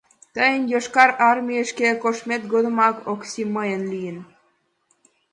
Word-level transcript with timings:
Тыйын 0.35 0.63
Йошкар 0.71 1.09
Армийыште 1.29 1.87
коштмет 2.03 2.43
годымак 2.53 2.95
Окси 3.11 3.43
мыйын 3.55 3.83
лийын. 3.91 4.17